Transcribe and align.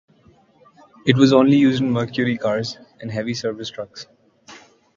It 1.05 1.15
was 1.15 1.31
only 1.31 1.57
used 1.57 1.79
in 1.79 1.91
Mercury 1.91 2.35
cars, 2.35 2.79
and 3.01 3.11
heavy 3.11 3.35
service 3.35 3.69
trucks. 3.69 4.07